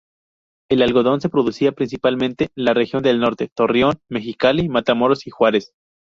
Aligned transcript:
El 0.69 0.81
algodón 0.81 1.21
se 1.21 1.29
producía 1.29 1.73
principalmente 1.73 2.49
la 2.55 2.73
región 2.73 3.03
del 3.03 3.19
norte: 3.19 3.51
Torreón, 3.53 3.99
Mexicali, 4.09 4.67
Matamoros 4.67 5.27
y 5.27 5.29
Juárez. 5.29 5.73